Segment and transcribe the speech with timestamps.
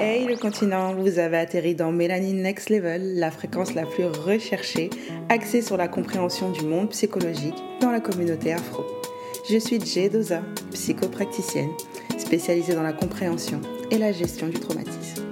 [0.00, 4.88] Hey le continent, vous avez atterri dans Mélanine Next Level, la fréquence la plus recherchée,
[5.28, 8.86] axée sur la compréhension du monde psychologique dans la communauté afro.
[9.50, 10.40] Je suis Jay Doza,
[10.72, 11.72] psychopracticienne,
[12.16, 13.60] spécialisée dans la compréhension
[13.90, 15.24] et la gestion du traumatisme.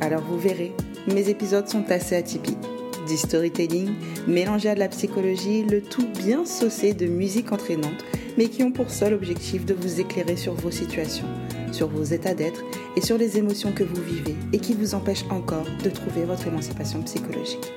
[0.00, 0.72] Alors vous verrez,
[1.06, 2.58] mes épisodes sont assez atypiques.
[3.06, 3.90] Du storytelling
[4.26, 8.04] mélangé à de la psychologie, le tout bien saucé de musique entraînante,
[8.36, 11.26] mais qui ont pour seul objectif de vous éclairer sur vos situations,
[11.72, 12.62] sur vos états d'être
[12.96, 16.46] et sur les émotions que vous vivez et qui vous empêchent encore de trouver votre
[16.46, 17.72] émancipation psychologique.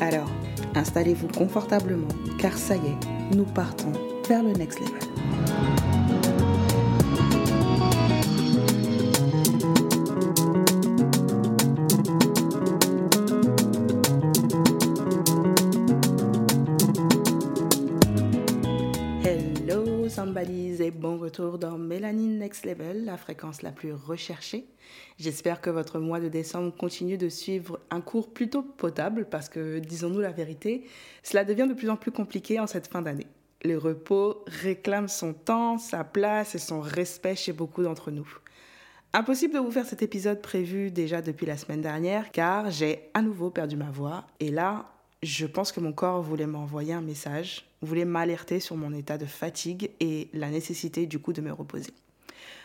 [0.00, 0.30] Alors,
[0.74, 2.08] installez-vous confortablement,
[2.38, 3.92] car ça y est, nous partons
[4.28, 5.47] vers le next level.
[20.90, 24.66] Bon retour dans Mélanine Next Level, la fréquence la plus recherchée.
[25.18, 29.78] J'espère que votre mois de décembre continue de suivre un cours plutôt potable parce que,
[29.78, 30.84] disons-nous la vérité,
[31.22, 33.26] cela devient de plus en plus compliqué en cette fin d'année.
[33.64, 38.28] Le repos réclame son temps, sa place et son respect chez beaucoup d'entre nous.
[39.12, 43.22] Impossible de vous faire cet épisode prévu déjà depuis la semaine dernière car j'ai à
[43.22, 47.66] nouveau perdu ma voix et là, je pense que mon corps voulait m'envoyer un message,
[47.82, 51.92] voulait m'alerter sur mon état de fatigue et la nécessité du coup de me reposer.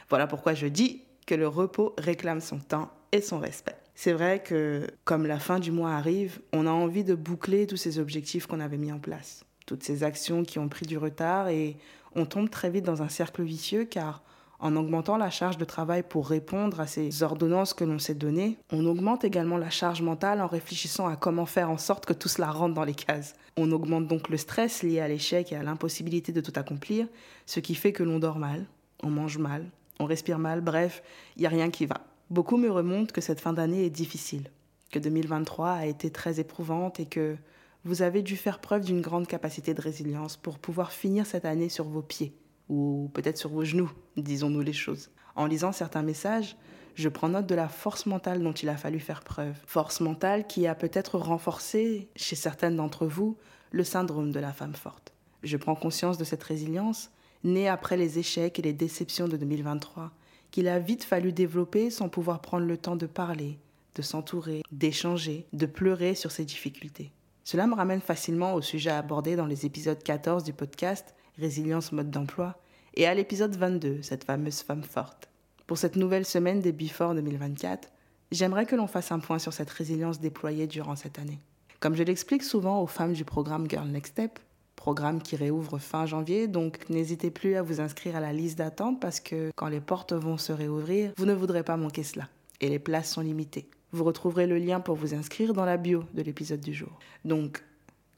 [0.09, 3.77] Voilà pourquoi je dis que le repos réclame son temps et son respect.
[3.95, 7.77] C'est vrai que comme la fin du mois arrive, on a envie de boucler tous
[7.77, 11.47] ces objectifs qu'on avait mis en place, toutes ces actions qui ont pris du retard
[11.47, 11.77] et
[12.15, 14.23] on tombe très vite dans un cercle vicieux car
[14.64, 18.58] en augmentant la charge de travail pour répondre à ces ordonnances que l'on s'est données,
[18.72, 22.30] on augmente également la charge mentale en réfléchissant à comment faire en sorte que tout
[22.30, 23.36] cela rentre dans les cases.
[23.58, 27.08] On augmente donc le stress lié à l'échec et à l'impossibilité de tout accomplir,
[27.45, 28.66] ce qui fait que l'on dort mal,
[29.03, 29.66] on mange mal,
[30.00, 31.03] on respire mal, bref,
[31.36, 31.98] il n'y a rien qui va.
[32.30, 34.50] Beaucoup me remontent que cette fin d'année est difficile,
[34.92, 37.36] que 2023 a été très éprouvante et que
[37.83, 41.67] vous avez dû faire preuve d'une grande capacité de résilience pour pouvoir finir cette année
[41.67, 42.33] sur vos pieds
[42.69, 45.09] ou peut-être sur vos genoux, disons-nous les choses.
[45.35, 46.55] En lisant certains messages,
[46.95, 49.55] je prends note de la force mentale dont il a fallu faire preuve.
[49.65, 53.37] Force mentale qui a peut-être renforcé, chez certaines d'entre vous,
[53.71, 55.13] le syndrome de la femme forte.
[55.41, 57.09] Je prends conscience de cette résilience,
[57.43, 60.11] née après les échecs et les déceptions de 2023,
[60.51, 63.57] qu'il a vite fallu développer sans pouvoir prendre le temps de parler,
[63.95, 67.11] de s'entourer, d'échanger, de pleurer sur ces difficultés.
[67.43, 72.11] Cela me ramène facilement au sujet abordé dans les épisodes 14 du podcast Résilience mode
[72.11, 72.55] d'emploi,
[72.95, 75.30] et à l'épisode 22, cette fameuse femme forte.
[75.66, 77.89] Pour cette nouvelle semaine des Before 2024,
[78.32, 81.39] j'aimerais que l'on fasse un point sur cette résilience déployée durant cette année.
[81.80, 84.39] Comme je l'explique souvent aux femmes du programme Girl Next Step,
[84.76, 88.99] programme qui réouvre fin janvier, donc n'hésitez plus à vous inscrire à la liste d'attente
[88.99, 92.30] parce que quand les portes vont se réouvrir, vous ne voudrez pas manquer cela.
[92.61, 93.67] Et les places sont limitées.
[93.92, 96.99] Vous retrouverez le lien pour vous inscrire dans la bio de l'épisode du jour.
[97.26, 97.64] Donc,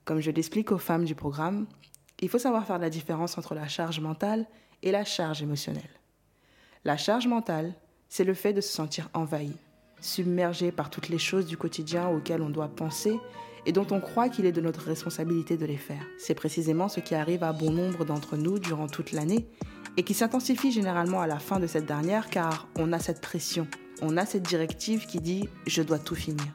[0.03, 1.65] comme je l'explique aux femmes du programme,
[2.21, 4.45] il faut savoir faire la différence entre la charge mentale
[4.83, 5.83] et la charge émotionnelle.
[6.83, 7.73] La charge mentale,
[8.09, 9.53] c'est le fait de se sentir envahi,
[9.99, 13.19] submergé par toutes les choses du quotidien auxquelles on doit penser
[13.65, 16.05] et dont on croit qu'il est de notre responsabilité de les faire.
[16.17, 19.47] C'est précisément ce qui arrive à bon nombre d'entre nous durant toute l'année
[19.97, 23.67] et qui s'intensifie généralement à la fin de cette dernière car on a cette pression,
[24.01, 26.43] on a cette directive qui dit⁇ je dois tout finir⁇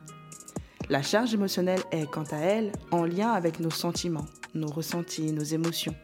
[0.89, 5.43] La charge émotionnelle est, quant à elle, en lien avec nos sentiments, nos ressentis, nos
[5.43, 5.95] émotions.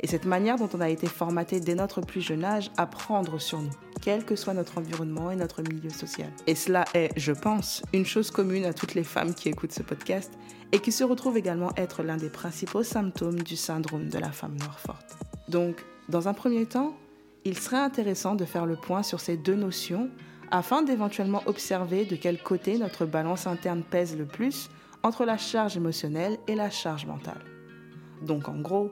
[0.00, 3.40] Et cette manière dont on a été formaté dès notre plus jeune âge à prendre
[3.40, 3.70] sur nous,
[4.00, 6.30] quel que soit notre environnement et notre milieu social.
[6.46, 9.82] Et cela est, je pense, une chose commune à toutes les femmes qui écoutent ce
[9.82, 10.32] podcast
[10.72, 14.56] et qui se retrouve également être l'un des principaux symptômes du syndrome de la femme
[14.56, 15.16] noire forte.
[15.48, 16.96] Donc, dans un premier temps,
[17.44, 20.10] il serait intéressant de faire le point sur ces deux notions
[20.50, 24.70] afin d'éventuellement observer de quel côté notre balance interne pèse le plus
[25.02, 27.40] entre la charge émotionnelle et la charge mentale.
[28.22, 28.90] Donc en gros,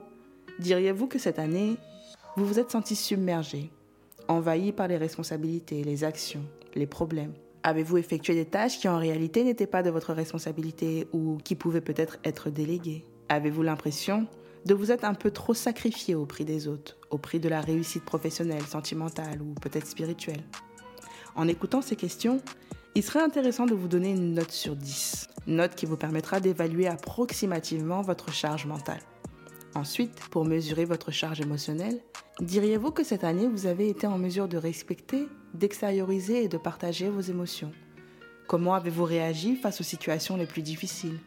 [0.59, 1.77] diriez-vous que cette année,
[2.35, 3.71] vous vous êtes senti submergé,
[4.27, 6.43] envahi par les responsabilités, les actions,
[6.75, 7.33] les problèmes?
[7.63, 11.81] Avez-vous effectué des tâches qui en réalité n'étaient pas de votre responsabilité ou qui pouvaient
[11.81, 13.03] peut-être être déléguées?
[13.29, 14.27] Avez-vous l'impression
[14.65, 17.61] de vous être un peu trop sacrifié au prix des autres, au prix de la
[17.61, 20.43] réussite professionnelle, sentimentale ou peut-être spirituelle?
[21.35, 22.41] En écoutant ces questions,
[22.95, 26.87] il serait intéressant de vous donner une note sur 10, note qui vous permettra d'évaluer
[26.87, 29.01] approximativement votre charge mentale.
[29.75, 31.99] Ensuite, pour mesurer votre charge émotionnelle,
[32.39, 37.09] diriez-vous que cette année, vous avez été en mesure de respecter, d'extérioriser et de partager
[37.09, 37.71] vos émotions?
[38.47, 41.19] Comment avez-vous réagi face aux situations les plus difficiles?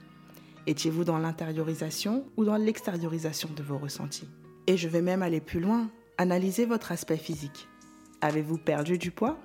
[0.66, 4.28] Étiez-vous dans l'intériorisation ou dans l'extériorisation de vos ressentis?
[4.66, 7.68] Et je vais même aller plus loin, analyser votre aspect physique.
[8.20, 9.38] Avez-vous perdu du poids?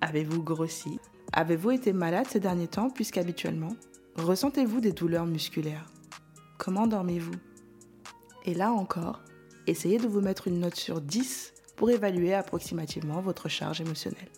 [0.00, 0.98] Avez-vous grossi?
[1.32, 3.76] Avez-vous été malade ces derniers temps puisqu'habituellement,
[4.16, 5.86] ressentez-vous des douleurs musculaires?
[6.58, 7.32] Comment dormez-vous?
[8.48, 9.20] Et là encore,
[9.66, 14.30] essayez de vous mettre une note sur 10 pour évaluer approximativement votre charge émotionnelle.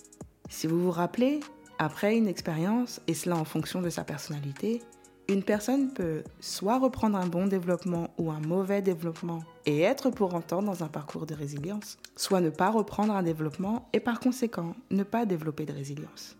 [0.48, 1.38] Si vous vous rappelez,
[1.78, 4.82] après une expérience, et cela en fonction de sa personnalité,
[5.28, 10.34] une personne peut soit reprendre un bon développement ou un mauvais développement et être pour
[10.34, 14.74] autant dans un parcours de résilience, soit ne pas reprendre un développement et par conséquent
[14.90, 16.36] ne pas développer de résilience.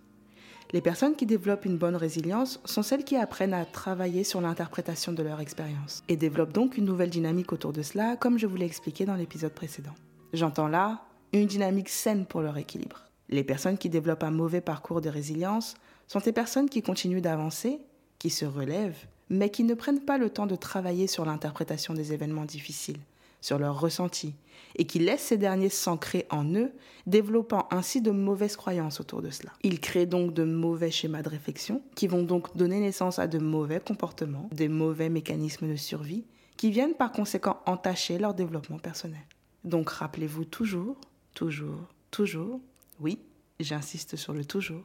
[0.72, 5.12] Les personnes qui développent une bonne résilience sont celles qui apprennent à travailler sur l'interprétation
[5.12, 8.56] de leur expérience et développent donc une nouvelle dynamique autour de cela, comme je vous
[8.56, 9.94] l'ai expliqué dans l'épisode précédent.
[10.32, 11.02] J'entends là
[11.32, 13.05] une dynamique saine pour leur équilibre.
[13.28, 15.75] Les personnes qui développent un mauvais parcours de résilience
[16.06, 17.81] sont des personnes qui continuent d'avancer,
[18.20, 22.12] qui se relèvent, mais qui ne prennent pas le temps de travailler sur l'interprétation des
[22.12, 22.99] événements difficiles,
[23.41, 24.35] sur leurs ressentis,
[24.77, 26.73] et qui laissent ces derniers s'ancrer en eux,
[27.07, 29.53] développant ainsi de mauvaises croyances autour de cela.
[29.63, 33.39] Ils créent donc de mauvais schémas de réflexion, qui vont donc donner naissance à de
[33.39, 36.25] mauvais comportements, des mauvais mécanismes de survie,
[36.57, 39.23] qui viennent par conséquent entacher leur développement personnel.
[39.65, 40.97] Donc rappelez-vous toujours,
[41.35, 42.61] toujours, toujours,
[43.01, 43.19] oui,
[43.59, 44.85] j'insiste sur le toujours,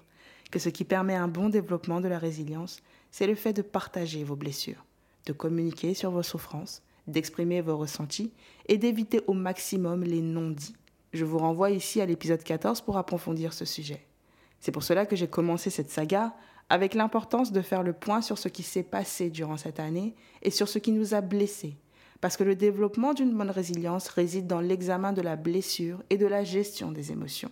[0.51, 2.81] que ce qui permet un bon développement de la résilience,
[3.11, 4.85] c'est le fait de partager vos blessures,
[5.25, 8.31] de communiquer sur vos souffrances, d'exprimer vos ressentis
[8.67, 10.75] et d'éviter au maximum les non-dits.
[11.13, 14.05] Je vous renvoie ici à l'épisode 14 pour approfondir ce sujet.
[14.59, 16.33] C'est pour cela que j'ai commencé cette saga
[16.69, 20.49] avec l'importance de faire le point sur ce qui s'est passé durant cette année et
[20.49, 21.77] sur ce qui nous a blessés,
[22.21, 26.25] parce que le développement d'une bonne résilience réside dans l'examen de la blessure et de
[26.25, 27.51] la gestion des émotions.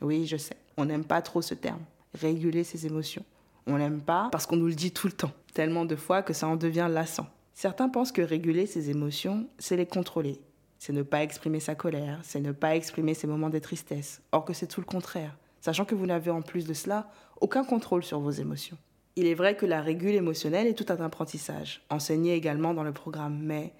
[0.00, 1.82] Oui, je sais, on n'aime pas trop ce terme,
[2.14, 3.24] réguler ses émotions.
[3.66, 6.32] On n'aime pas parce qu'on nous le dit tout le temps, tellement de fois que
[6.32, 7.28] ça en devient lassant.
[7.54, 10.40] Certains pensent que réguler ses émotions, c'est les contrôler.
[10.78, 14.44] C'est ne pas exprimer sa colère, c'est ne pas exprimer ses moments de tristesse, or
[14.44, 17.10] que c'est tout le contraire, sachant que vous n'avez en plus de cela
[17.40, 18.78] aucun contrôle sur vos émotions.
[19.14, 22.92] Il est vrai que la régule émotionnelle est tout un apprentissage, enseigné également dans le
[22.92, 23.74] programme, mais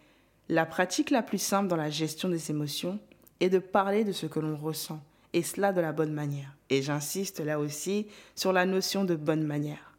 [0.48, 3.00] la pratique la plus simple dans la gestion des émotions
[3.40, 5.02] est de parler de ce que l'on ressent,
[5.32, 6.54] et cela de la bonne manière.
[6.70, 9.96] Et j'insiste là aussi sur la notion de bonne manière.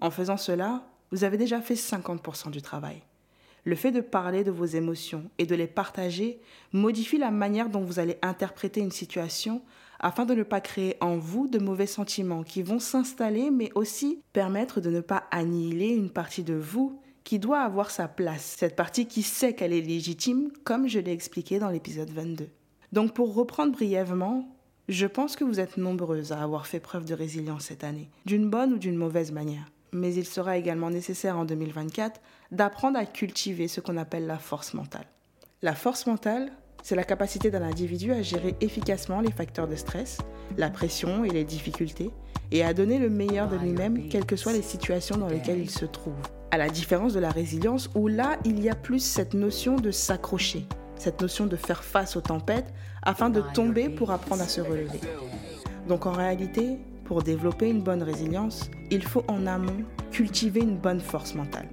[0.00, 0.82] En faisant cela,
[1.12, 3.02] vous avez déjà fait 50% du travail.
[3.64, 6.40] Le fait de parler de vos émotions et de les partager
[6.72, 9.62] modifie la manière dont vous allez interpréter une situation
[10.00, 14.20] afin de ne pas créer en vous de mauvais sentiments qui vont s'installer mais aussi
[14.32, 18.74] permettre de ne pas annihiler une partie de vous qui doit avoir sa place, cette
[18.74, 22.48] partie qui sait qu'elle est légitime, comme je l'ai expliqué dans l'épisode 22.
[22.90, 24.48] Donc pour reprendre brièvement,
[24.88, 28.50] je pense que vous êtes nombreuses à avoir fait preuve de résilience cette année, d'une
[28.50, 29.71] bonne ou d'une mauvaise manière.
[29.92, 34.74] Mais il sera également nécessaire en 2024 d'apprendre à cultiver ce qu'on appelle la force
[34.74, 35.06] mentale.
[35.62, 36.52] La force mentale,
[36.82, 40.18] c'est la capacité d'un individu à gérer efficacement les facteurs de stress,
[40.56, 42.10] la pression et les difficultés,
[42.50, 45.70] et à donner le meilleur de lui-même, quelles que soient les situations dans lesquelles il
[45.70, 46.14] se trouve
[46.52, 49.90] à la différence de la résilience où là, il y a plus cette notion de
[49.90, 50.66] s'accrocher,
[50.96, 55.00] cette notion de faire face aux tempêtes afin de tomber pour apprendre à se relever.
[55.88, 61.00] Donc en réalité, pour développer une bonne résilience, il faut en amont cultiver une bonne
[61.00, 61.68] force mentale.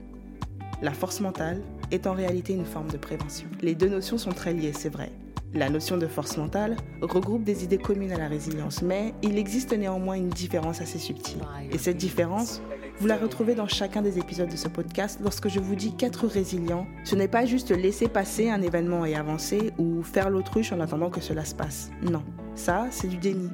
[0.81, 1.61] La force mentale
[1.91, 3.47] est en réalité une forme de prévention.
[3.61, 5.11] Les deux notions sont très liées, c'est vrai.
[5.53, 9.73] La notion de force mentale regroupe des idées communes à la résilience, mais il existe
[9.73, 11.41] néanmoins une différence assez subtile.
[11.71, 12.61] Et cette différence,
[12.99, 16.27] vous la retrouvez dans chacun des épisodes de ce podcast lorsque je vous dis qu'être
[16.27, 20.79] résilient, ce n'est pas juste laisser passer un événement et avancer ou faire l'autruche en
[20.79, 21.89] attendant que cela se passe.
[22.03, 23.49] Non, ça, c'est du déni.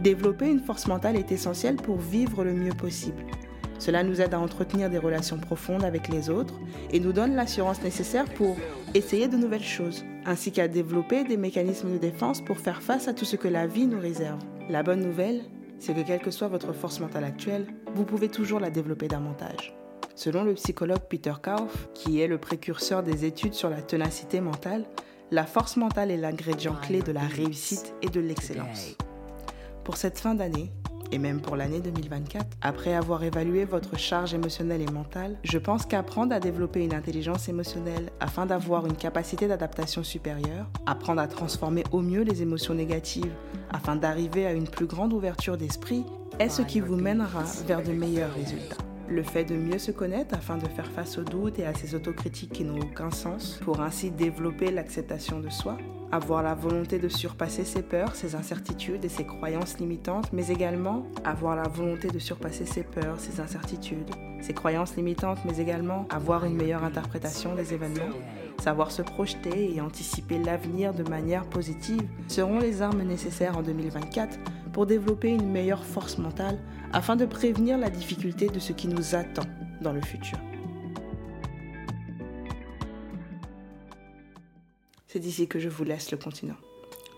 [0.00, 3.24] Développer une force mentale est essentiel pour vivre le mieux possible.
[3.78, 6.54] Cela nous aide à entretenir des relations profondes avec les autres
[6.90, 8.56] et nous donne l'assurance nécessaire pour
[8.94, 13.14] essayer de nouvelles choses, ainsi qu'à développer des mécanismes de défense pour faire face à
[13.14, 14.40] tout ce que la vie nous réserve.
[14.68, 15.42] La bonne nouvelle,
[15.78, 19.74] c'est que quelle que soit votre force mentale actuelle, vous pouvez toujours la développer davantage.
[20.16, 24.84] Selon le psychologue Peter Kauf, qui est le précurseur des études sur la ténacité mentale,
[25.30, 28.96] la force mentale est l'ingrédient clé de la réussite et de l'excellence.
[29.88, 30.70] Pour cette fin d'année,
[31.12, 35.86] et même pour l'année 2024, après avoir évalué votre charge émotionnelle et mentale, je pense
[35.86, 41.84] qu'apprendre à développer une intelligence émotionnelle afin d'avoir une capacité d'adaptation supérieure, apprendre à transformer
[41.90, 43.32] au mieux les émotions négatives
[43.70, 46.04] afin d'arriver à une plus grande ouverture d'esprit,
[46.38, 48.87] est ce qui vous mènera vers de meilleurs résultats.
[49.10, 51.94] Le fait de mieux se connaître afin de faire face aux doutes et à ces
[51.94, 55.78] autocritiques qui n'ont aucun sens, pour ainsi développer l'acceptation de soi,
[56.12, 61.06] avoir la volonté de surpasser ses peurs, ses incertitudes et ses croyances limitantes, mais également
[61.24, 64.10] avoir la volonté de surpasser ses peurs, ses incertitudes,
[64.40, 68.14] ses croyances limitantes, mais également avoir une meilleure interprétation des événements,
[68.62, 74.38] savoir se projeter et anticiper l'avenir de manière positive seront les armes nécessaires en 2024
[74.72, 76.58] pour développer une meilleure force mentale
[76.92, 79.46] afin de prévenir la difficulté de ce qui nous attend
[79.80, 80.38] dans le futur.
[85.06, 86.56] C'est d'ici que je vous laisse le continent.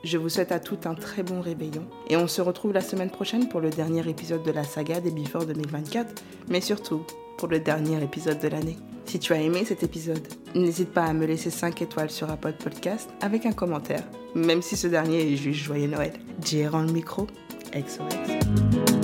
[0.03, 3.11] Je vous souhaite à tout un très bon réveillon et on se retrouve la semaine
[3.11, 7.05] prochaine pour le dernier épisode de la saga des Before 2024, mais surtout
[7.37, 8.79] pour le dernier épisode de l'année.
[9.05, 12.55] Si tu as aimé cet épisode, n'hésite pas à me laisser 5 étoiles sur Apple
[12.63, 16.13] Podcast avec un commentaire, même si ce dernier est juste joyeux Noël.
[16.45, 17.27] J'ai le micro,
[17.75, 19.00] XOX.